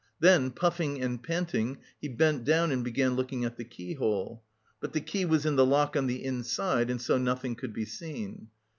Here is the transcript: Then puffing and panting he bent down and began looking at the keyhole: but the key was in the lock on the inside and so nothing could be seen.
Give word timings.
Then 0.19 0.49
puffing 0.49 0.99
and 0.99 1.21
panting 1.21 1.77
he 1.99 2.07
bent 2.07 2.43
down 2.43 2.71
and 2.71 2.83
began 2.83 3.13
looking 3.15 3.45
at 3.45 3.57
the 3.57 3.63
keyhole: 3.63 4.41
but 4.79 4.93
the 4.93 4.99
key 4.99 5.25
was 5.25 5.45
in 5.45 5.57
the 5.57 5.63
lock 5.67 5.95
on 5.95 6.07
the 6.07 6.25
inside 6.25 6.89
and 6.89 6.99
so 6.99 7.19
nothing 7.19 7.53
could 7.53 7.71
be 7.71 7.85
seen. 7.85 8.47